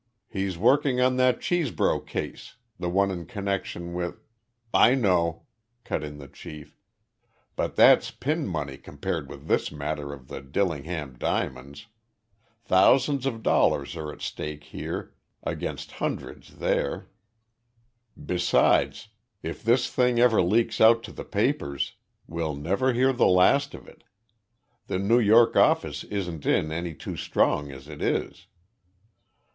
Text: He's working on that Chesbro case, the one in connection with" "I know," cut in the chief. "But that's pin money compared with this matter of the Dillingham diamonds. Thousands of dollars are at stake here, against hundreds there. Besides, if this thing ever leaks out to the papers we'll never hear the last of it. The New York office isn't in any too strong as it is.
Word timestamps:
He's 0.27 0.57
working 0.57 0.99
on 0.99 1.17
that 1.17 1.39
Chesbro 1.41 1.99
case, 2.07 2.55
the 2.79 2.89
one 2.89 3.11
in 3.11 3.27
connection 3.27 3.93
with" 3.93 4.23
"I 4.87 4.95
know," 4.95 5.43
cut 5.83 6.03
in 6.03 6.17
the 6.17 6.27
chief. 6.27 6.75
"But 7.55 7.75
that's 7.75 8.09
pin 8.09 8.47
money 8.47 8.77
compared 8.79 9.29
with 9.29 9.45
this 9.45 9.71
matter 9.71 10.11
of 10.11 10.27
the 10.27 10.41
Dillingham 10.41 11.19
diamonds. 11.19 11.85
Thousands 12.65 13.27
of 13.27 13.43
dollars 13.43 13.95
are 13.95 14.11
at 14.11 14.21
stake 14.23 14.63
here, 14.63 15.13
against 15.43 15.91
hundreds 15.91 16.55
there. 16.57 17.11
Besides, 18.17 19.09
if 19.43 19.61
this 19.61 19.87
thing 19.93 20.19
ever 20.19 20.41
leaks 20.41 20.81
out 20.81 21.03
to 21.03 21.11
the 21.11 21.23
papers 21.23 21.93
we'll 22.25 22.55
never 22.55 22.91
hear 22.93 23.13
the 23.13 23.27
last 23.27 23.75
of 23.75 23.87
it. 23.87 24.03
The 24.87 24.97
New 24.97 25.19
York 25.19 25.55
office 25.55 26.03
isn't 26.05 26.47
in 26.47 26.71
any 26.71 26.95
too 26.95 27.15
strong 27.17 27.71
as 27.71 27.87
it 27.87 28.01
is. 28.01 28.47